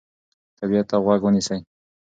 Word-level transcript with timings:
طبیعت 0.59 0.85
ته 0.89 0.95
غوږ 1.03 1.19
ونیسئ. 1.23 1.59